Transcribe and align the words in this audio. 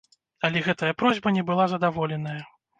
Але 0.47 0.63
гэтая 0.69 0.89
просьба 1.03 1.35
не 1.37 1.45
была 1.53 1.71
задаволеная. 1.77 2.39